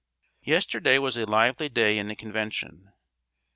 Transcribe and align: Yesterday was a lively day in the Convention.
Yesterday 0.41 0.97
was 0.97 1.15
a 1.15 1.27
lively 1.27 1.69
day 1.69 1.99
in 1.99 2.07
the 2.07 2.15
Convention. 2.15 2.91